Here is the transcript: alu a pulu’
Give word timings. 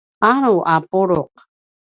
alu 0.31 0.55
a 0.73 0.75
pulu’ 0.89 1.21